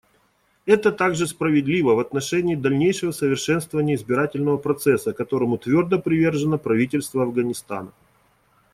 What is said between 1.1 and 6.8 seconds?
справедливо в отношении дальнейшего совершенствования избирательного процесса, которому твердо привержено